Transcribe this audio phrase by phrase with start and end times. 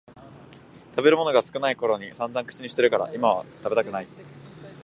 [0.95, 4.07] 食べるものが少ないころにさんざん口にしてたから今は食べたくない